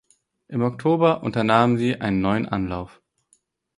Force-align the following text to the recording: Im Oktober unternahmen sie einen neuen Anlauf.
Im 0.47 0.63
Oktober 0.63 1.21
unternahmen 1.21 1.77
sie 1.77 2.01
einen 2.01 2.21
neuen 2.21 2.49
Anlauf. 2.49 2.99